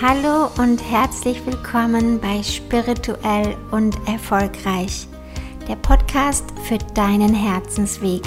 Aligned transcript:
Hallo 0.00 0.48
und 0.58 0.78
herzlich 0.78 1.44
willkommen 1.44 2.20
bei 2.20 2.40
Spirituell 2.44 3.56
und 3.72 3.96
Erfolgreich, 4.06 5.08
der 5.66 5.74
Podcast 5.74 6.44
für 6.68 6.78
deinen 6.94 7.34
Herzensweg. 7.34 8.22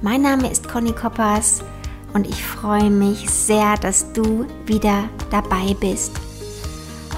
Mein 0.00 0.22
Name 0.22 0.48
ist 0.48 0.68
Conny 0.68 0.92
Koppers 0.92 1.64
und 2.14 2.28
ich 2.28 2.44
freue 2.44 2.88
mich 2.88 3.28
sehr, 3.28 3.76
dass 3.78 4.12
du 4.12 4.46
wieder 4.64 5.08
dabei 5.28 5.74
bist. 5.80 6.12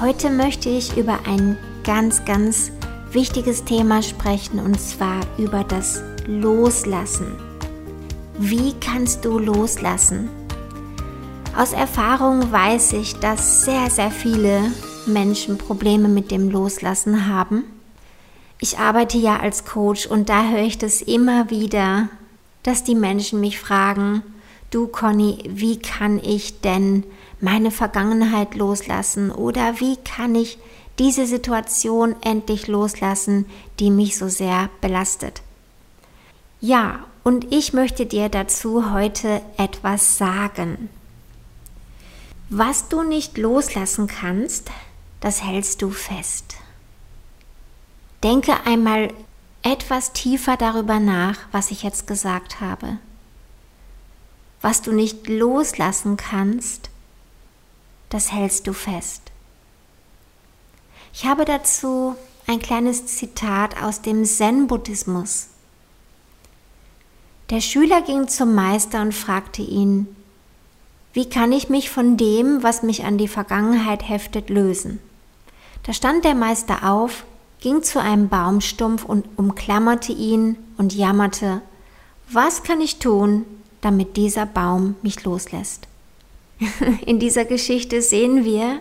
Heute 0.00 0.30
möchte 0.30 0.71
ich 0.71 0.96
über 0.96 1.18
ein 1.26 1.58
ganz, 1.85 2.25
ganz 2.25 2.72
wichtiges 3.12 3.64
Thema 3.64 4.03
sprechen 4.03 4.61
und 4.61 4.80
zwar 4.80 5.21
über 5.36 5.62
das 5.62 6.03
Loslassen. 6.26 7.36
Wie 8.39 8.72
kannst 8.80 9.26
du 9.26 9.39
loslassen? 9.39 10.30
Aus 11.57 11.72
Erfahrung 11.72 12.53
weiß 12.53 12.93
ich, 12.95 13.17
dass 13.17 13.64
sehr, 13.64 13.91
sehr 13.91 14.11
viele 14.11 14.71
Menschen 15.07 15.58
Probleme 15.58 16.08
mit 16.08 16.31
dem 16.31 16.49
Loslassen 16.50 17.27
haben. 17.27 17.64
Ich 18.61 18.79
arbeite 18.79 19.18
ja 19.18 19.39
als 19.41 19.64
Coach 19.64 20.07
und 20.07 20.29
da 20.29 20.49
höre 20.49 20.63
ich 20.63 20.79
das 20.79 21.03
immer 21.03 21.50
wieder, 21.50 22.08
dass 22.63 22.85
die 22.85 22.94
Menschen 22.94 23.41
mich 23.41 23.58
fragen, 23.58 24.22
du 24.71 24.86
Conny, 24.86 25.39
wie 25.49 25.79
kann 25.79 26.21
ich 26.22 26.61
denn 26.61 27.05
meine 27.41 27.71
Vergangenheit 27.71 28.55
loslassen 28.55 29.30
oder 29.30 29.80
wie 29.80 29.96
kann 29.96 30.35
ich 30.35 30.58
diese 30.99 31.27
Situation 31.27 32.14
endlich 32.20 32.69
loslassen, 32.69 33.47
die 33.80 33.91
mich 33.91 34.19
so 34.19 34.28
sehr 34.28 34.69
belastet. 34.80 35.41
Ja, 36.61 37.00
und 37.25 37.53
ich 37.53 37.72
möchte 37.72 38.05
dir 38.05 38.28
dazu 38.28 38.92
heute 38.92 39.41
etwas 39.56 40.19
sagen. 40.19 40.91
Was 42.52 42.88
du 42.88 43.04
nicht 43.04 43.38
loslassen 43.38 44.08
kannst, 44.08 44.72
das 45.20 45.44
hältst 45.44 45.82
du 45.82 45.90
fest. 45.90 46.56
Denke 48.24 48.66
einmal 48.66 49.14
etwas 49.62 50.12
tiefer 50.12 50.56
darüber 50.56 50.98
nach, 50.98 51.38
was 51.52 51.70
ich 51.70 51.84
jetzt 51.84 52.08
gesagt 52.08 52.60
habe. 52.60 52.98
Was 54.62 54.82
du 54.82 54.90
nicht 54.90 55.28
loslassen 55.28 56.16
kannst, 56.16 56.90
das 58.08 58.32
hältst 58.32 58.66
du 58.66 58.72
fest. 58.72 59.22
Ich 61.12 61.26
habe 61.26 61.44
dazu 61.44 62.16
ein 62.48 62.58
kleines 62.58 63.06
Zitat 63.06 63.80
aus 63.80 64.02
dem 64.02 64.24
Zen-Buddhismus. 64.24 65.50
Der 67.50 67.60
Schüler 67.60 68.02
ging 68.02 68.26
zum 68.26 68.56
Meister 68.56 69.02
und 69.02 69.14
fragte 69.14 69.62
ihn, 69.62 70.16
wie 71.12 71.28
kann 71.28 71.53
ich 71.53 71.69
mich 71.69 71.91
von 71.91 72.16
dem, 72.16 72.62
was 72.62 72.83
mich 72.83 73.05
an 73.05 73.19
die 73.19 73.28
Vergangenheit 73.28 74.08
heftet, 74.08 74.48
lösen? 74.48 75.00
Da 75.83 75.92
stand 75.92 76.25
der 76.25 76.34
Meister 76.34 76.89
auf, 76.89 77.25
ging 77.61 77.83
zu 77.83 78.00
einem 78.00 78.28
Baumstumpf 78.28 79.05
und 79.05 79.27
umklammerte 79.36 80.12
ihn 80.12 80.56
und 80.78 80.94
jammerte, 80.94 81.62
was 82.30 82.62
kann 82.62 82.80
ich 82.80 82.98
tun, 82.98 83.44
damit 83.80 84.17
dieser 84.17 84.47
Baum 84.47 84.94
mich 85.02 85.25
loslässt? 85.25 85.89
In 87.06 87.19
dieser 87.19 87.45
Geschichte 87.45 88.02
sehen 88.02 88.45
wir, 88.45 88.80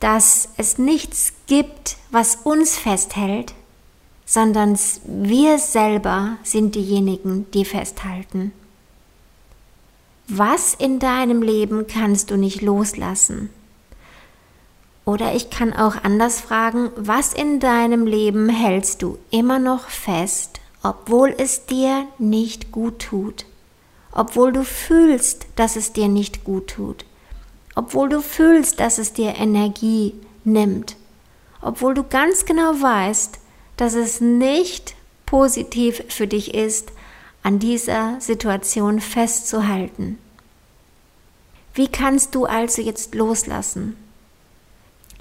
dass 0.00 0.50
es 0.58 0.78
nichts 0.78 1.32
gibt, 1.46 1.96
was 2.10 2.36
uns 2.36 2.76
festhält, 2.76 3.54
sondern 4.26 4.78
wir 5.06 5.58
selber 5.58 6.36
sind 6.42 6.74
diejenigen, 6.74 7.46
die 7.52 7.64
festhalten. 7.64 8.52
Was 10.30 10.74
in 10.74 10.98
deinem 10.98 11.40
Leben 11.40 11.86
kannst 11.86 12.30
du 12.30 12.36
nicht 12.36 12.60
loslassen? 12.60 13.48
Oder 15.06 15.34
ich 15.34 15.48
kann 15.48 15.72
auch 15.72 16.04
anders 16.04 16.42
fragen, 16.42 16.90
was 16.96 17.32
in 17.32 17.60
deinem 17.60 18.06
Leben 18.06 18.50
hältst 18.50 19.00
du 19.00 19.16
immer 19.30 19.58
noch 19.58 19.88
fest, 19.88 20.60
obwohl 20.82 21.34
es 21.38 21.64
dir 21.64 22.04
nicht 22.18 22.72
gut 22.72 22.98
tut? 22.98 23.46
Obwohl 24.12 24.52
du 24.52 24.64
fühlst, 24.64 25.46
dass 25.56 25.76
es 25.76 25.94
dir 25.94 26.08
nicht 26.08 26.44
gut 26.44 26.68
tut? 26.68 27.06
Obwohl 27.74 28.10
du 28.10 28.20
fühlst, 28.20 28.80
dass 28.80 28.98
es 28.98 29.14
dir 29.14 29.34
Energie 29.36 30.12
nimmt? 30.44 30.96
Obwohl 31.62 31.94
du 31.94 32.04
ganz 32.04 32.44
genau 32.44 32.74
weißt, 32.78 33.38
dass 33.78 33.94
es 33.94 34.20
nicht 34.20 34.94
positiv 35.24 36.04
für 36.10 36.26
dich 36.26 36.52
ist, 36.52 36.92
an 37.48 37.58
dieser 37.58 38.20
Situation 38.20 39.00
festzuhalten. 39.00 40.18
Wie 41.72 41.88
kannst 41.88 42.34
du 42.34 42.44
also 42.44 42.82
jetzt 42.82 43.14
loslassen? 43.14 43.96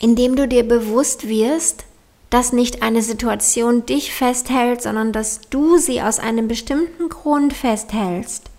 Indem 0.01 0.35
du 0.35 0.45
dir 0.45 0.67
bewusst 0.67 1.29
wirst, 1.29 1.85
dass 2.29 2.51
nicht 2.51 2.83
eine 2.83 3.01
Situation 3.01 3.85
dich 3.85 4.11
festhält, 4.11 4.81
sondern 4.81 5.13
dass 5.13 5.39
du 5.49 5.77
sie 5.77 6.01
aus 6.01 6.19
einem 6.19 6.49
bestimmten 6.49 7.07
Grund 7.07 7.53
festhältst. 7.53 8.49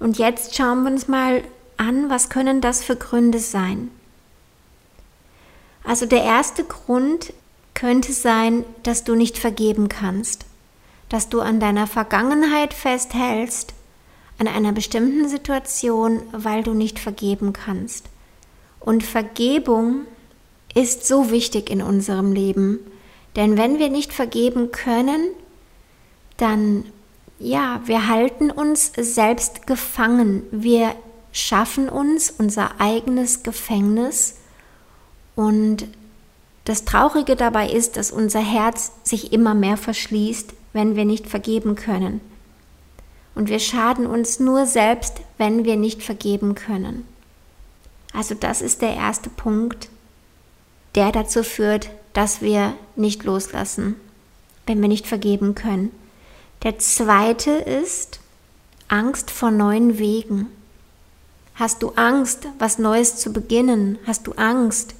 Und 0.00 0.18
jetzt 0.18 0.56
schauen 0.56 0.82
wir 0.82 0.90
uns 0.90 1.06
mal 1.06 1.44
an, 1.76 2.10
was 2.10 2.28
können 2.28 2.60
das 2.60 2.82
für 2.82 2.96
Gründe 2.96 3.38
sein? 3.38 3.88
Also 5.84 6.06
der 6.06 6.24
erste 6.24 6.64
Grund 6.64 7.32
könnte 7.74 8.12
sein, 8.12 8.64
dass 8.82 9.04
du 9.04 9.14
nicht 9.14 9.38
vergeben 9.38 9.88
kannst 9.88 10.44
dass 11.08 11.28
du 11.28 11.40
an 11.40 11.60
deiner 11.60 11.86
Vergangenheit 11.86 12.74
festhältst, 12.74 13.74
an 14.38 14.48
einer 14.48 14.72
bestimmten 14.72 15.28
Situation, 15.28 16.22
weil 16.32 16.62
du 16.62 16.74
nicht 16.74 16.98
vergeben 16.98 17.52
kannst. 17.52 18.06
Und 18.80 19.02
Vergebung 19.04 20.06
ist 20.74 21.06
so 21.06 21.30
wichtig 21.30 21.70
in 21.70 21.82
unserem 21.82 22.32
Leben, 22.32 22.80
denn 23.36 23.56
wenn 23.56 23.78
wir 23.78 23.90
nicht 23.90 24.12
vergeben 24.12 24.70
können, 24.70 25.28
dann 26.36 26.84
ja, 27.38 27.80
wir 27.84 28.08
halten 28.08 28.50
uns 28.50 28.92
selbst 28.96 29.66
gefangen. 29.66 30.44
Wir 30.50 30.94
schaffen 31.32 31.88
uns 31.88 32.30
unser 32.30 32.80
eigenes 32.80 33.42
Gefängnis 33.42 34.36
und 35.34 35.86
das 36.64 36.84
Traurige 36.84 37.36
dabei 37.36 37.68
ist, 37.68 37.96
dass 37.96 38.10
unser 38.10 38.40
Herz 38.40 38.92
sich 39.02 39.32
immer 39.32 39.54
mehr 39.54 39.76
verschließt, 39.76 40.54
wenn 40.74 40.96
wir 40.96 41.06
nicht 41.06 41.26
vergeben 41.26 41.76
können. 41.76 42.20
Und 43.34 43.48
wir 43.48 43.58
schaden 43.58 44.06
uns 44.06 44.38
nur 44.38 44.66
selbst, 44.66 45.22
wenn 45.38 45.64
wir 45.64 45.76
nicht 45.76 46.02
vergeben 46.02 46.54
können. 46.54 47.06
Also 48.12 48.34
das 48.34 48.60
ist 48.60 48.82
der 48.82 48.94
erste 48.94 49.30
Punkt, 49.30 49.88
der 50.94 51.10
dazu 51.10 51.42
führt, 51.42 51.90
dass 52.12 52.42
wir 52.42 52.74
nicht 52.94 53.24
loslassen, 53.24 53.96
wenn 54.66 54.80
wir 54.82 54.88
nicht 54.88 55.06
vergeben 55.06 55.54
können. 55.54 55.90
Der 56.62 56.78
zweite 56.78 57.50
ist 57.50 58.20
Angst 58.88 59.30
vor 59.30 59.50
neuen 59.50 59.98
Wegen. 59.98 60.46
Hast 61.54 61.82
du 61.82 61.90
Angst, 61.90 62.48
was 62.58 62.78
Neues 62.78 63.16
zu 63.16 63.32
beginnen? 63.32 63.98
Hast 64.06 64.26
du 64.26 64.32
Angst, 64.32 64.94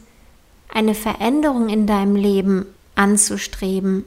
eine 0.68 0.94
Veränderung 0.94 1.68
in 1.68 1.86
deinem 1.86 2.16
Leben 2.16 2.66
anzustreben? 2.96 4.04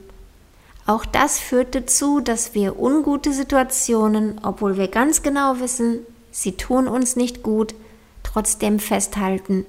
Auch 0.88 1.04
das 1.04 1.38
führt 1.38 1.74
dazu, 1.74 2.20
dass 2.20 2.54
wir 2.54 2.80
ungute 2.80 3.34
Situationen, 3.34 4.40
obwohl 4.42 4.78
wir 4.78 4.88
ganz 4.88 5.20
genau 5.20 5.60
wissen, 5.60 5.98
sie 6.30 6.52
tun 6.52 6.88
uns 6.88 7.14
nicht 7.14 7.42
gut, 7.42 7.74
trotzdem 8.22 8.78
festhalten. 8.78 9.66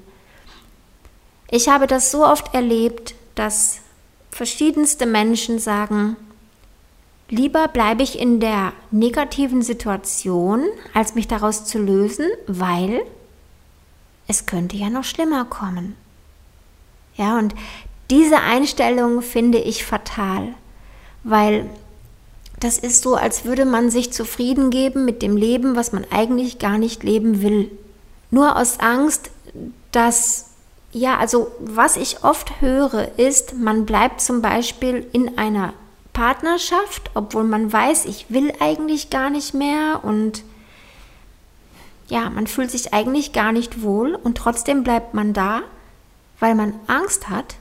Ich 1.52 1.68
habe 1.68 1.88
das 1.88 2.12
so 2.12 2.26
oft 2.26 2.54
erlebt, 2.54 3.16
dass 3.36 3.80
verschiedenste 4.32 5.06
Menschen 5.06 5.60
sagen, 5.60 6.16
lieber 7.28 7.68
bleibe 7.68 8.02
ich 8.02 8.18
in 8.18 8.40
der 8.40 8.72
negativen 8.90 9.62
Situation, 9.62 10.64
als 10.94 11.16
mich 11.16 11.28
daraus 11.28 11.66
zu 11.66 11.80
lösen, 11.80 12.28
weil 12.48 13.02
es 14.30 14.46
könnte 14.46 14.78
ja 14.78 14.90
noch 14.90 15.04
schlimmer 15.04 15.44
kommen. 15.44 15.98
Ja, 17.16 17.38
und 17.38 17.54
diese 18.10 18.40
Einstellung 18.40 19.22
finde 19.22 19.58
ich 19.58 19.84
fatal 19.84 20.54
weil 21.24 21.70
das 22.60 22.78
ist 22.78 23.04
so, 23.04 23.16
als 23.16 23.46
würde 23.46 23.66
man 23.66 23.90
sich 23.90 24.12
zufrieden 24.12 24.70
geben 24.70 25.06
mit 25.06 25.22
dem 25.22 25.38
Leben, 25.38 25.76
was 25.76 25.92
man 25.92 26.06
eigentlich 26.12 26.60
gar 26.60 26.78
nicht 26.78 27.04
leben 27.04 27.42
will. 27.42 27.72
Nur 28.32 28.58
aus 28.58 28.80
Angst, 28.80 29.32
dass, 29.92 30.50
ja, 30.92 31.18
also 31.18 31.52
was 31.60 31.96
ich 31.96 32.24
oft 32.24 32.62
höre, 32.62 33.18
ist, 33.18 33.56
man 33.56 33.86
bleibt 33.86 34.22
zum 34.22 34.42
Beispiel 34.42 35.08
in 35.14 35.38
einer 35.38 35.74
Partnerschaft, 36.12 37.12
obwohl 37.14 37.46
man 37.46 37.72
weiß, 37.72 38.06
ich 38.06 38.26
will 38.30 38.52
eigentlich 38.60 39.10
gar 39.10 39.30
nicht 39.30 39.54
mehr 39.54 40.02
und 40.04 40.44
ja, 42.10 42.30
man 42.30 42.48
fühlt 42.48 42.72
sich 42.72 42.94
eigentlich 42.94 43.32
gar 43.32 43.52
nicht 43.52 43.84
wohl 43.84 44.16
und 44.16 44.38
trotzdem 44.38 44.84
bleibt 44.84 45.14
man 45.14 45.32
da, 45.32 45.62
weil 46.40 46.56
man 46.56 46.74
Angst 46.88 47.30
hat, 47.30 47.56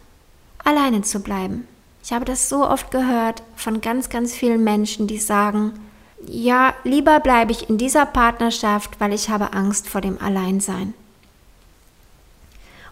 alleine 0.64 1.02
zu 1.02 1.20
bleiben. 1.20 1.68
Ich 2.08 2.14
habe 2.14 2.24
das 2.24 2.48
so 2.48 2.66
oft 2.66 2.90
gehört 2.90 3.42
von 3.54 3.82
ganz, 3.82 4.08
ganz 4.08 4.34
vielen 4.34 4.64
Menschen, 4.64 5.06
die 5.06 5.18
sagen, 5.18 5.78
ja, 6.26 6.72
lieber 6.82 7.20
bleibe 7.20 7.52
ich 7.52 7.68
in 7.68 7.76
dieser 7.76 8.06
Partnerschaft, 8.06 8.98
weil 8.98 9.12
ich 9.12 9.28
habe 9.28 9.52
Angst 9.52 9.90
vor 9.90 10.00
dem 10.00 10.18
Alleinsein. 10.18 10.94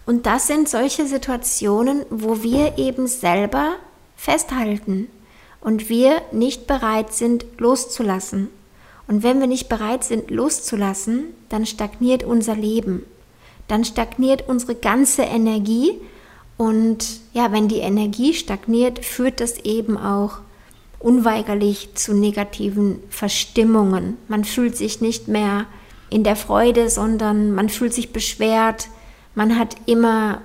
Und 0.05 0.27
das 0.27 0.45
sind 0.45 0.69
solche 0.69 1.07
Situationen, 1.07 2.05
wo 2.11 2.43
wir 2.43 2.77
eben 2.77 3.07
selber 3.07 3.77
festhalten 4.15 5.07
und 5.61 5.89
wir 5.89 6.21
nicht 6.31 6.67
bereit 6.67 7.11
sind 7.11 7.43
loszulassen. 7.57 8.49
Und 9.07 9.23
wenn 9.23 9.39
wir 9.39 9.47
nicht 9.47 9.67
bereit 9.67 10.03
sind 10.03 10.29
loszulassen, 10.29 11.23
dann 11.49 11.65
stagniert 11.65 12.23
unser 12.23 12.55
Leben. 12.55 13.03
Dann 13.67 13.83
stagniert 13.83 14.47
unsere 14.47 14.75
ganze 14.75 15.23
Energie. 15.23 15.99
Und 16.57 17.19
ja, 17.33 17.51
wenn 17.51 17.67
die 17.67 17.79
Energie 17.79 18.33
stagniert, 18.33 19.05
führt 19.05 19.39
das 19.39 19.59
eben 19.59 19.97
auch 19.97 20.39
unweigerlich 20.99 21.89
zu 21.93 22.13
negativen 22.13 22.99
Verstimmungen. 23.09 24.17
Man 24.27 24.43
fühlt 24.43 24.75
sich 24.75 24.99
nicht 24.99 25.27
mehr 25.27 25.65
in 26.09 26.23
der 26.23 26.35
Freude, 26.35 26.89
sondern 26.89 27.53
man 27.53 27.69
fühlt 27.69 27.93
sich 27.93 28.11
beschwert, 28.11 28.87
man 29.35 29.59
hat 29.59 29.75
immer 29.85 30.41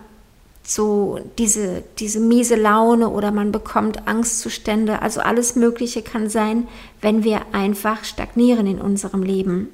so 0.62 1.18
diese, 1.38 1.82
diese 1.98 2.20
miese 2.20 2.56
Laune 2.56 3.08
oder 3.08 3.32
man 3.32 3.50
bekommt 3.52 4.06
Angstzustände. 4.06 5.00
Also 5.00 5.20
alles 5.20 5.56
Mögliche 5.56 6.02
kann 6.02 6.28
sein, 6.28 6.68
wenn 7.00 7.24
wir 7.24 7.40
einfach 7.52 8.04
stagnieren 8.04 8.66
in 8.66 8.80
unserem 8.80 9.22
Leben. 9.22 9.68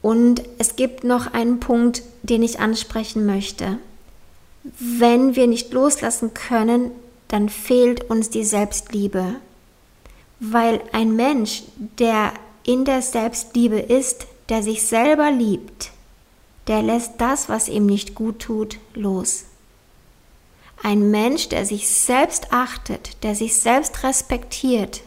Und 0.00 0.42
es 0.58 0.76
gibt 0.76 1.04
noch 1.04 1.32
einen 1.32 1.58
Punkt, 1.58 2.02
den 2.22 2.42
ich 2.42 2.60
ansprechen 2.60 3.26
möchte. 3.26 3.78
Wenn 4.78 5.36
wir 5.36 5.46
nicht 5.46 5.72
loslassen 5.72 6.34
können, 6.34 6.90
dann 7.28 7.48
fehlt 7.48 8.10
uns 8.10 8.30
die 8.30 8.44
Selbstliebe. 8.44 9.36
Weil 10.40 10.80
ein 10.92 11.16
Mensch, 11.16 11.62
der 11.98 12.32
in 12.64 12.84
der 12.84 13.02
Selbstliebe 13.02 13.78
ist, 13.78 14.26
der 14.48 14.62
sich 14.62 14.82
selber 14.86 15.30
liebt, 15.30 15.90
der 16.66 16.82
lässt 16.82 17.14
das, 17.18 17.48
was 17.48 17.68
ihm 17.68 17.86
nicht 17.86 18.14
gut 18.14 18.40
tut, 18.40 18.78
los. 18.94 19.44
Ein 20.82 21.10
Mensch, 21.10 21.48
der 21.48 21.64
sich 21.64 21.88
selbst 21.88 22.52
achtet, 22.52 23.22
der 23.22 23.34
sich 23.34 23.56
selbst 23.56 24.04
respektiert, 24.04 25.02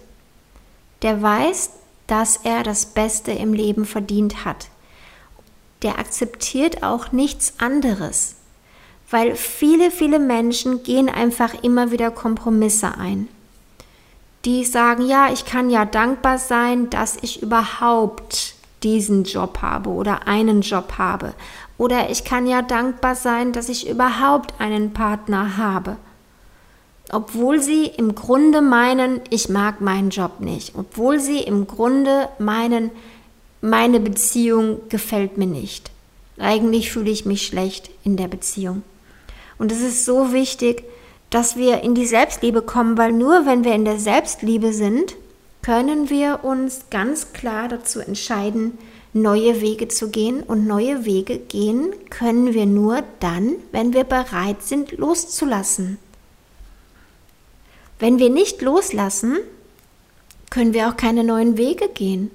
der 1.01 1.21
weiß, 1.21 1.71
dass 2.07 2.37
er 2.37 2.63
das 2.63 2.87
Beste 2.87 3.31
im 3.31 3.53
Leben 3.53 3.85
verdient 3.85 4.43
hat. 4.43 4.67
Der 5.81 5.97
akzeptiert 5.97 6.83
auch 6.83 7.11
nichts 7.11 7.53
anderes, 7.59 8.35
weil 9.11 9.35
viele, 9.35 9.91
viele 9.91 10.19
Menschen 10.19 10.83
gehen 10.83 11.09
einfach 11.09 11.53
immer 11.63 11.91
wieder 11.91 12.11
Kompromisse 12.11 12.97
ein. 12.97 13.27
Die 14.45 14.65
sagen, 14.65 15.05
ja, 15.05 15.31
ich 15.31 15.45
kann 15.45 15.69
ja 15.69 15.85
dankbar 15.85 16.39
sein, 16.39 16.89
dass 16.89 17.17
ich 17.21 17.43
überhaupt 17.43 18.55
diesen 18.81 19.25
Job 19.25 19.59
habe 19.61 19.91
oder 19.91 20.27
einen 20.27 20.61
Job 20.61 20.93
habe. 20.97 21.33
Oder 21.77 22.09
ich 22.09 22.23
kann 22.23 22.47
ja 22.47 22.61
dankbar 22.61 23.15
sein, 23.15 23.51
dass 23.51 23.69
ich 23.69 23.87
überhaupt 23.87 24.59
einen 24.59 24.93
Partner 24.93 25.57
habe. 25.57 25.97
Obwohl 27.11 27.59
sie 27.61 27.85
im 27.85 28.15
Grunde 28.15 28.61
meinen, 28.61 29.19
ich 29.29 29.49
mag 29.49 29.81
meinen 29.81 30.09
Job 30.09 30.39
nicht. 30.39 30.73
Obwohl 30.75 31.19
sie 31.19 31.39
im 31.39 31.67
Grunde 31.67 32.29
meinen, 32.39 32.89
meine 33.59 33.99
Beziehung 33.99 34.79
gefällt 34.89 35.37
mir 35.37 35.47
nicht. 35.47 35.91
Eigentlich 36.39 36.91
fühle 36.91 37.11
ich 37.11 37.25
mich 37.25 37.45
schlecht 37.45 37.91
in 38.03 38.15
der 38.15 38.27
Beziehung. 38.27 38.83
Und 39.61 39.71
es 39.71 39.81
ist 39.81 40.05
so 40.05 40.33
wichtig, 40.33 40.85
dass 41.29 41.55
wir 41.55 41.81
in 41.81 41.93
die 41.93 42.07
Selbstliebe 42.07 42.63
kommen, 42.63 42.97
weil 42.97 43.11
nur 43.11 43.45
wenn 43.45 43.63
wir 43.63 43.75
in 43.75 43.85
der 43.85 43.99
Selbstliebe 43.99 44.73
sind, 44.73 45.15
können 45.61 46.09
wir 46.09 46.43
uns 46.43 46.85
ganz 46.89 47.31
klar 47.31 47.67
dazu 47.67 47.99
entscheiden, 47.99 48.79
neue 49.13 49.61
Wege 49.61 49.87
zu 49.87 50.09
gehen. 50.09 50.41
Und 50.41 50.65
neue 50.65 51.05
Wege 51.05 51.37
gehen 51.37 51.93
können 52.09 52.55
wir 52.55 52.65
nur 52.65 53.03
dann, 53.19 53.53
wenn 53.71 53.93
wir 53.93 54.03
bereit 54.03 54.63
sind, 54.63 54.93
loszulassen. 54.93 55.99
Wenn 57.99 58.17
wir 58.17 58.31
nicht 58.31 58.63
loslassen, 58.63 59.37
können 60.49 60.73
wir 60.73 60.89
auch 60.89 60.97
keine 60.97 61.23
neuen 61.23 61.55
Wege 61.55 61.87
gehen, 61.87 62.31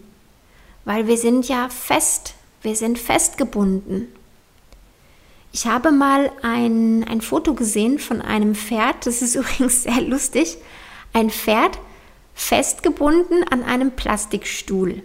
weil 0.84 1.08
wir 1.08 1.16
sind 1.16 1.48
ja 1.48 1.70
fest, 1.70 2.34
wir 2.62 2.76
sind 2.76 3.00
festgebunden. 3.00 4.12
Ich 5.56 5.64
habe 5.66 5.90
mal 5.90 6.30
ein, 6.42 7.02
ein 7.08 7.22
Foto 7.22 7.54
gesehen 7.54 7.98
von 7.98 8.20
einem 8.20 8.54
Pferd, 8.54 9.06
das 9.06 9.22
ist 9.22 9.34
übrigens 9.36 9.84
sehr 9.84 10.02
lustig, 10.02 10.58
ein 11.14 11.30
Pferd, 11.30 11.78
festgebunden 12.34 13.42
an 13.50 13.62
einem 13.62 13.92
Plastikstuhl. 13.92 15.02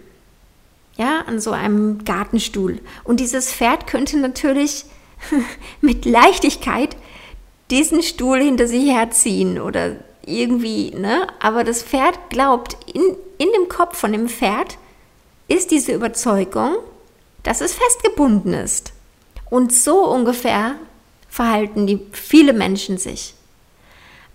Ja, 0.98 1.22
an 1.26 1.40
so 1.40 1.52
einem 1.52 2.04
Gartenstuhl. 2.04 2.80
Und 3.02 3.20
dieses 3.20 3.50
Pferd 3.50 3.86
könnte 3.86 4.18
natürlich 4.18 4.84
mit 5.80 6.04
Leichtigkeit 6.04 6.98
diesen 7.70 8.02
Stuhl 8.02 8.42
hinter 8.42 8.66
sich 8.66 8.90
herziehen 8.90 9.58
oder 9.58 9.96
irgendwie, 10.26 10.90
ne? 10.90 11.28
Aber 11.40 11.64
das 11.64 11.82
Pferd 11.82 12.28
glaubt, 12.28 12.76
in, 12.92 13.16
in 13.38 13.48
dem 13.56 13.70
Kopf 13.70 13.96
von 13.96 14.12
dem 14.12 14.28
Pferd 14.28 14.76
ist 15.48 15.70
diese 15.70 15.92
Überzeugung, 15.92 16.74
dass 17.42 17.62
es 17.62 17.72
festgebunden 17.72 18.52
ist. 18.52 18.92
Und 19.52 19.70
so 19.70 20.06
ungefähr 20.06 20.76
verhalten 21.28 21.86
die 21.86 22.00
viele 22.12 22.54
Menschen 22.54 22.96
sich. 22.96 23.34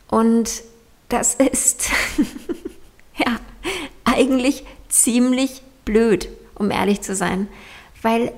Und 0.09 0.61
das 1.09 1.33
ist 1.33 1.89
Ja, 3.17 3.39
eigentlich 4.03 4.63
ziemlich 4.89 5.63
blöd, 5.85 6.29
um 6.53 6.69
ehrlich 6.69 7.01
zu 7.01 7.15
sein, 7.15 7.47
weil 8.03 8.31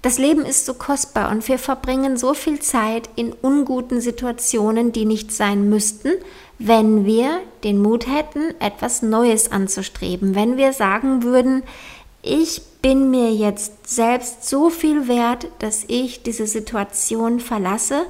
das 0.00 0.18
Leben 0.18 0.44
ist 0.44 0.64
so 0.64 0.74
kostbar 0.74 1.32
und 1.32 1.48
wir 1.48 1.58
verbringen 1.58 2.16
so 2.16 2.34
viel 2.34 2.60
Zeit 2.60 3.10
in 3.16 3.32
unguten 3.32 4.00
Situationen, 4.00 4.92
die 4.92 5.06
nicht 5.06 5.32
sein 5.32 5.68
müssten, 5.68 6.12
wenn 6.60 7.04
wir 7.04 7.40
den 7.64 7.82
Mut 7.82 8.06
hätten, 8.06 8.54
etwas 8.60 9.02
Neues 9.02 9.50
anzustreben, 9.50 10.36
wenn 10.36 10.56
wir 10.56 10.72
sagen 10.72 11.24
würden, 11.24 11.64
ich 12.22 12.62
bin 12.82 13.10
mir 13.10 13.32
jetzt 13.32 13.88
selbst 13.88 14.48
so 14.48 14.70
viel 14.70 15.08
wert, 15.08 15.48
dass 15.58 15.84
ich 15.88 16.22
diese 16.22 16.46
Situation 16.46 17.40
verlasse 17.40 18.06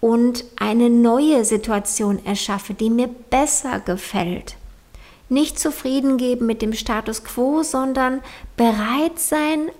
und 0.00 0.44
eine 0.56 0.90
neue 0.90 1.44
Situation 1.44 2.24
erschaffe, 2.24 2.74
die 2.74 2.90
mir 2.90 3.08
besser 3.08 3.80
gefällt 3.80 4.56
nicht 5.32 5.58
zufrieden 5.58 6.18
geben 6.18 6.46
mit 6.46 6.62
dem 6.62 6.74
Status 6.74 7.24
quo, 7.24 7.62
sondern 7.62 8.20
bereit 8.56 9.18
sein, 9.18 9.70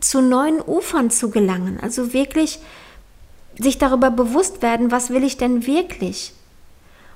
zu 0.00 0.20
neuen 0.20 0.60
Ufern 0.60 1.10
zu 1.10 1.30
gelangen. 1.30 1.78
Also 1.80 2.12
wirklich 2.12 2.60
sich 3.58 3.78
darüber 3.78 4.10
bewusst 4.10 4.62
werden, 4.62 4.90
was 4.90 5.10
will 5.10 5.24
ich 5.24 5.36
denn 5.36 5.66
wirklich? 5.66 6.32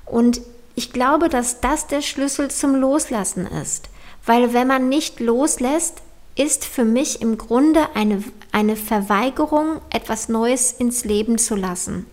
Und 0.05 0.41
ich 0.75 0.93
glaube, 0.93 1.29
dass 1.29 1.59
das 1.59 1.87
der 1.87 2.01
Schlüssel 2.01 2.51
zum 2.51 2.75
Loslassen 2.75 3.47
ist. 3.47 3.89
Weil 4.25 4.53
wenn 4.53 4.67
man 4.67 4.89
nicht 4.89 5.19
loslässt, 5.19 6.01
ist 6.37 6.65
für 6.65 6.85
mich 6.85 7.21
im 7.21 7.37
Grunde 7.37 7.95
eine, 7.95 8.23
eine 8.51 8.75
Verweigerung, 8.75 9.81
etwas 9.89 10.29
Neues 10.29 10.71
ins 10.71 11.03
Leben 11.03 11.37
zu 11.37 11.55
lassen. 11.55 12.05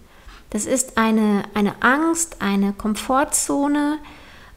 Das 0.50 0.66
ist 0.66 0.96
eine, 0.96 1.44
eine 1.54 1.82
Angst, 1.82 2.36
eine 2.40 2.72
Komfortzone, 2.72 3.98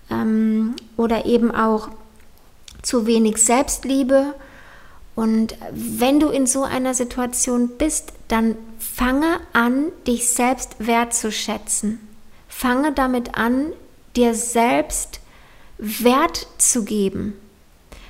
ähm, 0.09 0.75
oder 0.95 1.25
eben 1.25 1.51
auch 1.51 1.89
zu 2.81 3.05
wenig 3.05 3.37
Selbstliebe. 3.37 4.33
Und 5.15 5.57
wenn 5.71 6.19
du 6.19 6.29
in 6.29 6.45
so 6.45 6.63
einer 6.63 6.93
Situation 6.93 7.69
bist, 7.77 8.13
dann 8.27 8.55
fange 8.77 9.39
an, 9.53 9.87
dich 10.05 10.29
selbst 10.29 10.75
wertzuschätzen. 10.79 11.99
Fange 12.47 12.91
damit 12.91 13.37
an, 13.37 13.73
dir 14.15 14.33
selbst 14.33 15.19
Wert 15.77 16.47
zu 16.57 16.85
geben. 16.85 17.33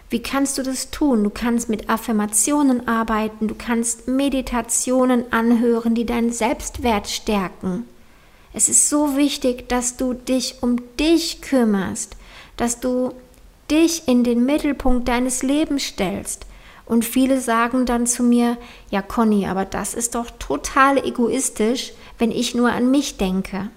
Wie 0.09 0.21
kannst 0.21 0.57
du 0.57 0.63
das 0.63 0.89
tun? 0.89 1.23
Du 1.23 1.29
kannst 1.29 1.67
mit 1.67 1.89
Affirmationen 1.89 2.87
arbeiten, 2.87 3.47
du 3.47 3.55
kannst 3.55 4.07
Meditationen 4.07 5.31
anhören, 5.33 5.95
die 5.95 6.05
deinen 6.05 6.31
Selbstwert 6.31 7.09
stärken. 7.09 7.85
Es 8.53 8.69
ist 8.69 8.89
so 8.89 9.17
wichtig, 9.17 9.67
dass 9.67 9.97
du 9.97 10.13
dich 10.13 10.63
um 10.63 10.77
dich 10.97 11.41
kümmerst, 11.41 12.15
dass 12.55 12.79
du 12.79 13.13
dich 13.69 14.07
in 14.07 14.23
den 14.23 14.45
Mittelpunkt 14.45 15.09
deines 15.09 15.43
Lebens 15.43 15.83
stellst. 15.83 16.45
Und 16.85 17.03
viele 17.03 17.41
sagen 17.41 17.85
dann 17.85 18.07
zu 18.07 18.23
mir, 18.23 18.57
ja 18.89 19.01
Conny, 19.01 19.45
aber 19.45 19.65
das 19.65 19.93
ist 19.93 20.15
doch 20.15 20.31
total 20.39 21.05
egoistisch, 21.05 21.91
wenn 22.17 22.31
ich 22.31 22.55
nur 22.55 22.71
an 22.71 22.89
mich 22.89 23.17
denke. 23.17 23.69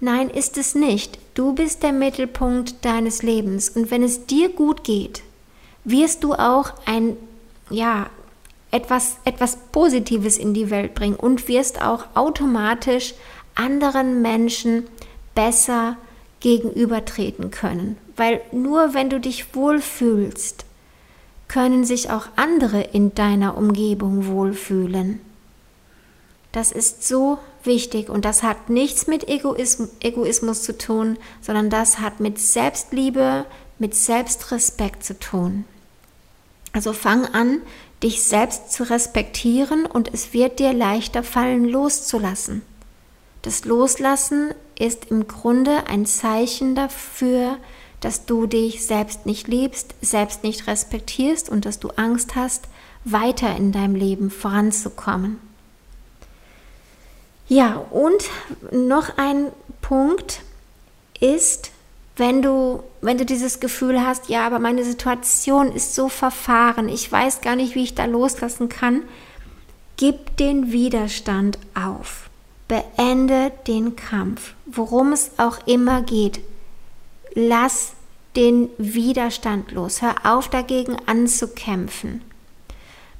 Nein, 0.00 0.30
ist 0.30 0.56
es 0.56 0.74
nicht. 0.74 1.18
Du 1.34 1.52
bist 1.52 1.82
der 1.82 1.92
Mittelpunkt 1.92 2.84
deines 2.86 3.22
Lebens. 3.22 3.68
Und 3.68 3.90
wenn 3.90 4.02
es 4.02 4.26
dir 4.26 4.48
gut 4.48 4.82
geht, 4.82 5.22
wirst 5.84 6.24
du 6.24 6.34
auch 6.34 6.72
ein, 6.86 7.16
ja, 7.70 8.08
etwas, 8.70 9.18
etwas 9.24 9.56
Positives 9.70 10.38
in 10.38 10.54
die 10.54 10.70
Welt 10.70 10.94
bringen 10.94 11.16
und 11.16 11.46
wirst 11.48 11.82
auch 11.82 12.06
automatisch 12.14 13.14
anderen 13.54 14.22
Menschen 14.22 14.84
besser 15.34 15.96
gegenübertreten 16.40 17.50
können. 17.50 17.98
Weil 18.16 18.40
nur 18.50 18.94
wenn 18.94 19.10
du 19.10 19.20
dich 19.20 19.54
wohlfühlst, 19.54 20.64
können 21.48 21.84
sich 21.84 22.10
auch 22.10 22.28
andere 22.36 22.80
in 22.80 23.14
deiner 23.14 23.56
Umgebung 23.58 24.26
wohlfühlen. 24.26 25.20
Das 26.50 26.72
ist 26.72 27.06
so 27.06 27.38
wichtig 27.64 28.08
und 28.08 28.24
das 28.24 28.42
hat 28.42 28.70
nichts 28.70 29.06
mit 29.06 29.28
Egoism 29.28 29.84
Egoismus 30.00 30.62
zu 30.62 30.76
tun, 30.76 31.18
sondern 31.40 31.70
das 31.70 31.98
hat 31.98 32.20
mit 32.20 32.38
Selbstliebe, 32.38 33.46
mit 33.78 33.94
Selbstrespekt 33.94 35.04
zu 35.04 35.18
tun. 35.18 35.64
Also 36.72 36.92
fang 36.92 37.26
an, 37.26 37.60
dich 38.02 38.22
selbst 38.22 38.72
zu 38.72 38.88
respektieren 38.88 39.86
und 39.86 40.12
es 40.12 40.32
wird 40.32 40.58
dir 40.58 40.72
leichter 40.72 41.22
fallen, 41.22 41.64
loszulassen. 41.64 42.62
Das 43.42 43.64
Loslassen 43.64 44.54
ist 44.78 45.10
im 45.10 45.28
Grunde 45.28 45.86
ein 45.86 46.06
Zeichen 46.06 46.74
dafür, 46.74 47.58
dass 48.00 48.24
du 48.24 48.46
dich 48.46 48.84
selbst 48.84 49.26
nicht 49.26 49.48
liebst, 49.48 49.94
selbst 50.00 50.42
nicht 50.42 50.66
respektierst 50.66 51.48
und 51.48 51.66
dass 51.66 51.78
du 51.78 51.90
Angst 51.90 52.34
hast, 52.34 52.64
weiter 53.04 53.56
in 53.56 53.72
deinem 53.72 53.94
Leben 53.94 54.30
voranzukommen. 54.30 55.38
Ja, 57.48 57.84
und 57.90 58.24
noch 58.70 59.18
ein 59.18 59.48
Punkt 59.80 60.40
ist, 61.20 61.71
wenn 62.16 62.42
du, 62.42 62.82
wenn 63.00 63.18
du 63.18 63.24
dieses 63.24 63.60
Gefühl 63.60 64.04
hast, 64.04 64.28
ja, 64.28 64.46
aber 64.46 64.58
meine 64.58 64.84
Situation 64.84 65.72
ist 65.72 65.94
so 65.94 66.08
verfahren, 66.08 66.88
ich 66.88 67.10
weiß 67.10 67.40
gar 67.40 67.56
nicht, 67.56 67.74
wie 67.74 67.84
ich 67.84 67.94
da 67.94 68.04
loslassen 68.04 68.68
kann, 68.68 69.02
gib 69.96 70.36
den 70.36 70.72
Widerstand 70.72 71.58
auf. 71.74 72.28
Beende 72.68 73.52
den 73.66 73.96
Kampf, 73.96 74.54
worum 74.66 75.12
es 75.12 75.32
auch 75.38 75.66
immer 75.66 76.02
geht. 76.02 76.40
Lass 77.34 77.92
den 78.36 78.70
Widerstand 78.78 79.72
los. 79.72 80.00
Hör 80.00 80.14
auf 80.24 80.48
dagegen 80.48 80.96
anzukämpfen. 81.06 82.22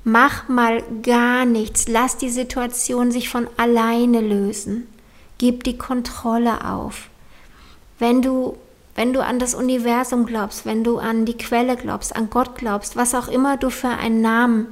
Mach 0.04 0.48
mal 0.48 0.82
gar 1.02 1.44
nichts. 1.44 1.86
Lass 1.86 2.16
die 2.16 2.30
Situation 2.30 3.12
sich 3.12 3.28
von 3.28 3.48
alleine 3.56 4.20
lösen. 4.20 4.86
Gib 5.38 5.64
die 5.64 5.78
Kontrolle 5.78 6.64
auf. 6.68 7.08
Wenn 7.98 8.22
du, 8.22 8.56
wenn 8.94 9.12
du 9.12 9.24
an 9.24 9.38
das 9.38 9.54
Universum 9.54 10.26
glaubst, 10.26 10.66
wenn 10.66 10.84
du 10.84 10.98
an 10.98 11.24
die 11.24 11.36
Quelle 11.36 11.76
glaubst, 11.76 12.14
an 12.14 12.28
Gott 12.30 12.56
glaubst, 12.56 12.96
was 12.96 13.14
auch 13.14 13.28
immer 13.28 13.56
du 13.56 13.70
für 13.70 13.88
einen 13.88 14.20
Namen 14.20 14.68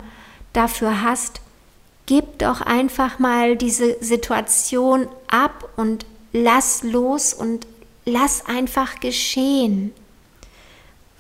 dafür 0.52 1.02
hast, 1.02 1.40
gib 2.06 2.38
doch 2.38 2.60
einfach 2.60 3.18
mal 3.18 3.56
diese 3.56 3.96
Situation 4.02 5.08
ab 5.28 5.68
und 5.76 6.04
lass 6.32 6.82
los 6.82 7.32
und 7.32 7.66
lass 8.04 8.46
einfach 8.46 9.00
geschehen. 9.00 9.92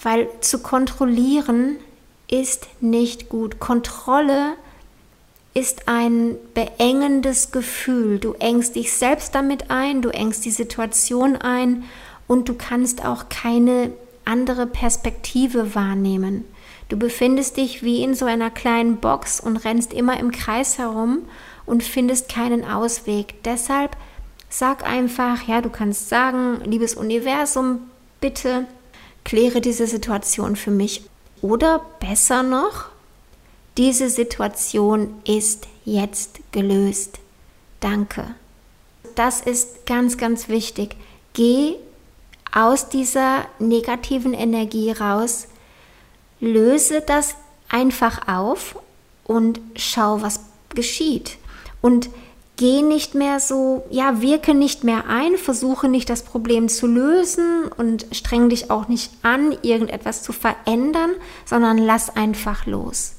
Weil 0.02 0.28
zu 0.40 0.60
kontrollieren 0.60 1.76
ist 2.28 2.68
nicht 2.80 3.28
gut. 3.28 3.60
Kontrolle 3.60 4.54
ist 5.52 5.88
ein 5.88 6.36
beengendes 6.54 7.50
Gefühl. 7.50 8.18
Du 8.18 8.34
engst 8.34 8.76
dich 8.76 8.92
selbst 8.92 9.34
damit 9.34 9.70
ein, 9.70 10.00
du 10.00 10.10
engst 10.10 10.44
die 10.44 10.50
Situation 10.50 11.36
ein 11.36 11.84
und 12.30 12.48
du 12.48 12.54
kannst 12.54 13.04
auch 13.04 13.28
keine 13.28 13.90
andere 14.24 14.68
Perspektive 14.68 15.74
wahrnehmen. 15.74 16.44
Du 16.88 16.96
befindest 16.96 17.56
dich 17.56 17.82
wie 17.82 18.04
in 18.04 18.14
so 18.14 18.24
einer 18.24 18.50
kleinen 18.50 18.98
Box 18.98 19.40
und 19.40 19.56
rennst 19.56 19.92
immer 19.92 20.16
im 20.20 20.30
Kreis 20.30 20.78
herum 20.78 21.22
und 21.66 21.82
findest 21.82 22.28
keinen 22.28 22.64
Ausweg. 22.64 23.42
Deshalb 23.42 23.96
sag 24.48 24.88
einfach, 24.88 25.48
ja, 25.48 25.60
du 25.60 25.70
kannst 25.70 26.08
sagen, 26.08 26.60
liebes 26.64 26.94
Universum, 26.94 27.80
bitte 28.20 28.68
kläre 29.24 29.60
diese 29.60 29.88
Situation 29.88 30.54
für 30.54 30.70
mich 30.70 31.02
oder 31.42 31.84
besser 31.98 32.44
noch, 32.44 32.90
diese 33.76 34.08
Situation 34.08 35.20
ist 35.26 35.66
jetzt 35.84 36.38
gelöst. 36.52 37.18
Danke. 37.80 38.36
Das 39.16 39.40
ist 39.40 39.84
ganz, 39.84 40.16
ganz 40.16 40.48
wichtig. 40.48 40.94
Geh 41.32 41.74
aus 42.52 42.88
dieser 42.88 43.46
negativen 43.58 44.34
Energie 44.34 44.92
raus, 44.92 45.48
löse 46.40 47.00
das 47.00 47.34
einfach 47.68 48.28
auf 48.28 48.76
und 49.24 49.60
schau, 49.76 50.22
was 50.22 50.40
geschieht. 50.74 51.38
Und 51.80 52.10
geh 52.56 52.82
nicht 52.82 53.14
mehr 53.14 53.40
so, 53.40 53.84
ja, 53.90 54.20
wirke 54.20 54.54
nicht 54.54 54.84
mehr 54.84 55.04
ein, 55.08 55.36
versuche 55.36 55.88
nicht 55.88 56.10
das 56.10 56.22
Problem 56.24 56.68
zu 56.68 56.86
lösen 56.86 57.70
und 57.76 58.06
streng 58.12 58.48
dich 58.48 58.70
auch 58.70 58.88
nicht 58.88 59.12
an, 59.22 59.56
irgendetwas 59.62 60.22
zu 60.22 60.32
verändern, 60.32 61.10
sondern 61.46 61.78
lass 61.78 62.14
einfach 62.16 62.66
los. 62.66 63.14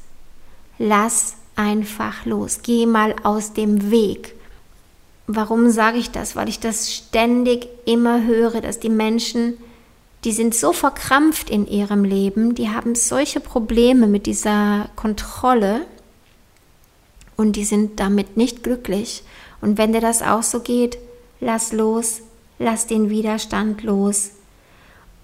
Lass 0.77 1.35
einfach 1.55 2.25
los. 2.25 2.59
Geh 2.63 2.85
mal 2.85 3.15
aus 3.23 3.53
dem 3.53 3.89
Weg. 3.91 4.35
Warum 5.27 5.69
sage 5.69 5.97
ich 5.97 6.11
das? 6.11 6.35
Weil 6.35 6.49
ich 6.49 6.59
das 6.59 6.93
ständig 6.93 7.67
immer 7.85 8.25
höre, 8.25 8.61
dass 8.61 8.79
die 8.79 8.89
Menschen, 8.89 9.57
die 10.23 10.31
sind 10.31 10.53
so 10.53 10.73
verkrampft 10.73 11.49
in 11.49 11.67
ihrem 11.67 12.03
Leben, 12.03 12.55
die 12.55 12.69
haben 12.69 12.95
solche 12.95 13.39
Probleme 13.39 14.07
mit 14.07 14.25
dieser 14.25 14.89
Kontrolle, 14.95 15.85
und 17.41 17.55
die 17.55 17.65
sind 17.65 17.99
damit 17.99 18.37
nicht 18.37 18.63
glücklich. 18.63 19.23
Und 19.61 19.77
wenn 19.79 19.93
dir 19.93 19.99
das 19.99 20.21
auch 20.21 20.43
so 20.43 20.59
geht, 20.59 20.99
lass 21.39 21.73
los, 21.73 22.21
lass 22.59 22.85
den 22.85 23.09
Widerstand 23.09 23.81
los 23.81 24.29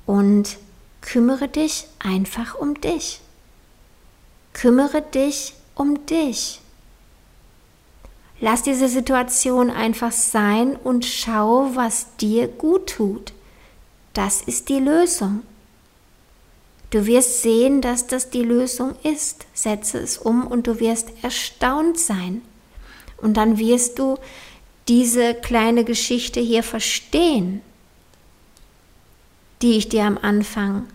und 0.08 0.58
kümmere 1.02 1.48
dich 1.48 1.86
einfach 2.00 2.56
um 2.56 2.82
dich. 2.82 3.22
Kümmere 4.54 5.04
dich 5.04 5.54
um 5.76 6.08
dich. 6.08 6.60
Lass 8.40 8.62
diese 8.62 8.88
Situation 8.88 9.70
einfach 9.72 10.12
sein 10.12 10.76
und 10.76 11.06
schau, 11.06 11.72
was 11.74 12.16
dir 12.18 12.48
gut 12.48 12.88
tut. 12.88 13.34
Das 14.14 14.42
ist 14.42 14.70
die 14.70 14.80
Lösung. 14.80 15.42
Du 16.90 17.06
wirst 17.06 17.42
sehen, 17.42 17.82
dass 17.82 18.08
das 18.08 18.30
die 18.30 18.44
Lösung 18.44 18.96
ist. 19.04 19.46
Setze 19.54 20.00
es 20.00 20.18
um 20.18 20.48
und 20.48 20.68
du 20.68 20.80
wirst 20.80 21.12
erstaunt 21.22 22.00
sein. 22.00 22.42
Und 23.18 23.36
dann 23.36 23.58
wirst 23.58 24.00
du 24.00 24.18
diese 24.88 25.34
kleine 25.34 25.84
Geschichte 25.84 26.40
hier 26.40 26.64
verstehen, 26.64 27.62
die 29.62 29.78
ich 29.78 29.90
dir 29.90 30.06
am 30.06 30.18
Anfang 30.22 30.88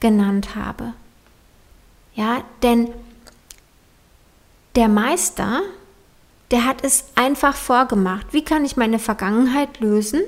genannt 0.00 0.54
habe. 0.54 0.92
Ja, 2.14 2.44
denn 2.62 2.90
der 4.76 4.88
Meister, 4.88 5.62
der 6.52 6.66
hat 6.66 6.84
es 6.84 7.04
einfach 7.14 7.56
vorgemacht. 7.56 8.26
Wie 8.32 8.44
kann 8.44 8.64
ich 8.64 8.76
meine 8.76 8.98
Vergangenheit 8.98 9.80
lösen? 9.80 10.20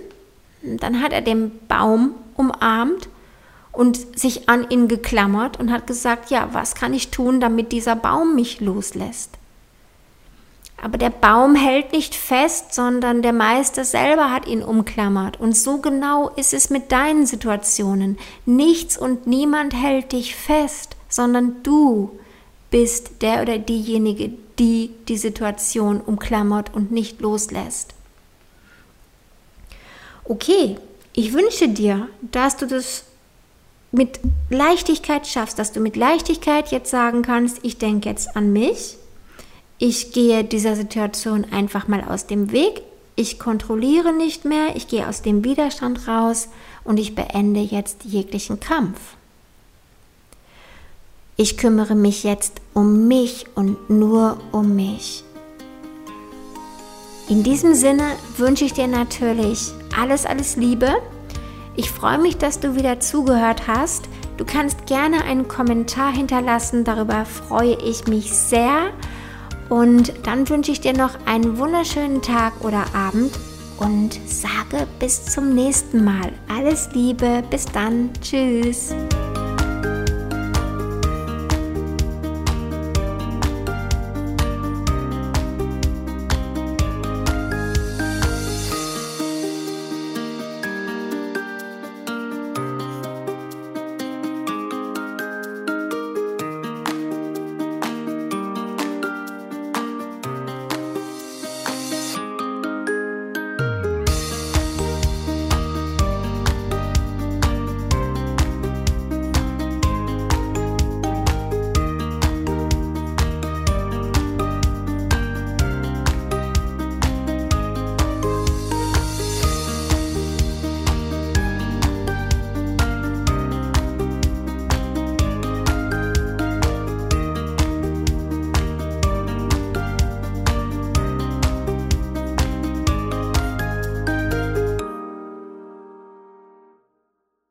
Dann 0.63 1.03
hat 1.03 1.13
er 1.13 1.21
den 1.21 1.53
Baum 1.69 2.15
umarmt 2.35 3.09
und 3.73 4.19
sich 4.19 4.49
an 4.49 4.69
ihn 4.71 4.89
geklammert 4.89 5.61
und 5.61 5.71
hat 5.71 5.87
gesagt, 5.87 6.31
ja, 6.31 6.49
was 6.53 6.75
kann 6.75 6.95
ich 6.95 7.11
tun, 7.11 7.41
damit 7.41 7.73
dieser 7.73 7.95
Baum 7.95 8.35
mich 8.35 8.61
loslässt? 8.61 9.31
Aber 10.83 10.99
der 10.99 11.11
Baum 11.11 11.55
hält 11.55 11.93
nicht 11.93 12.15
fest, 12.15 12.75
sondern 12.75 13.23
der 13.23 13.33
Meister 13.33 13.85
selber 13.85 14.31
hat 14.31 14.47
ihn 14.47 14.63
umklammert. 14.63 15.39
Und 15.41 15.57
so 15.57 15.79
genau 15.79 16.31
ist 16.31 16.53
es 16.53 16.69
mit 16.71 16.91
deinen 16.91 17.27
Situationen. 17.27 18.19
Nichts 18.45 18.99
und 18.99 19.27
niemand 19.27 19.75
hält 19.75 20.13
dich 20.13 20.35
fest, 20.37 20.97
sondern 21.09 21.63
du 21.63 22.19
bist 22.75 23.23
der 23.23 23.41
oder 23.41 23.57
diejenige, 23.57 24.33
die 24.59 24.91
die 25.07 25.17
Situation 25.17 26.01
umklammert 26.01 26.75
und 26.75 26.91
nicht 26.91 27.21
loslässt. 27.21 27.95
Okay, 30.25 30.77
ich 31.13 31.33
wünsche 31.33 31.69
dir, 31.69 32.09
dass 32.21 32.57
du 32.57 32.67
das 32.67 33.05
mit 33.93 34.19
Leichtigkeit 34.51 35.25
schaffst, 35.29 35.61
dass 35.61 35.71
du 35.71 35.79
mit 35.79 35.95
Leichtigkeit 35.95 36.73
jetzt 36.73 36.91
sagen 36.91 37.23
kannst, 37.23 37.61
ich 37.63 37.79
denke 37.79 38.09
jetzt 38.09 38.37
an 38.37 38.53
mich, 38.53 38.97
ich 39.79 40.11
gehe 40.11 40.43
dieser 40.43 40.75
Situation 40.75 41.47
einfach 41.53 41.87
mal 41.87 42.03
aus 42.03 42.27
dem 42.27 42.51
Weg, 42.51 42.83
ich 43.15 43.39
kontrolliere 43.39 44.13
nicht 44.13 44.45
mehr, 44.45 44.75
ich 44.75 44.89
gehe 44.89 45.09
aus 45.09 45.23
dem 45.23 45.45
Widerstand 45.45 46.09
raus 46.09 46.49
und 46.83 46.99
ich 46.99 47.15
beende 47.15 47.61
jetzt 47.61 48.03
jeglichen 48.03 48.59
Kampf. 48.59 48.99
Ich 51.37 51.57
kümmere 51.57 51.95
mich 51.95 52.25
jetzt 52.25 52.61
um 52.75 53.09
mich 53.09 53.47
und 53.55 53.91
nur 53.91 54.39
um 54.53 54.75
mich. 54.75 55.25
In 57.29 57.43
diesem 57.43 57.75
Sinne 57.75 58.05
wünsche 58.37 58.65
ich 58.65 58.73
dir 58.73 58.87
natürlich 58.87 59.73
alles, 59.97 60.27
alles 60.27 60.57
Liebe 60.57 60.95
ich 61.77 61.91
freue 61.91 62.19
mich, 62.19 62.37
dass 62.37 62.61
du 62.61 62.77
wieder 62.77 63.01
zugehört 63.01 63.67
hast. 63.67 64.05
Du 64.37 64.45
kannst 64.45 64.87
gerne 64.87 65.25
einen 65.25 65.49
Kommentar 65.49 66.13
hinterlassen, 66.13 66.85
darüber 66.85 67.25
freue 67.25 67.77
ich 67.85 68.07
mich 68.07 68.33
sehr. 68.33 68.91
Und 69.69 70.13
dann 70.25 70.49
wünsche 70.49 70.73
ich 70.73 70.81
dir 70.81 70.93
noch 70.93 71.13
einen 71.27 71.59
wunderschönen 71.59 72.23
Tag 72.23 72.53
oder 72.65 72.85
Abend 72.95 73.33
und 73.79 74.19
sage 74.27 74.87
bis 75.01 75.25
zum 75.25 75.55
nächsten 75.55 76.05
Mal. 76.05 76.33
Alles 76.49 76.91
Liebe, 76.93 77.43
bis 77.51 77.65
dann, 77.67 78.11
tschüss. 78.21 78.95